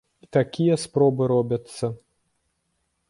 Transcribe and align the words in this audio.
І 0.25 0.27
такія 0.37 0.77
спробы 0.85 1.23
робяцца. 1.33 1.85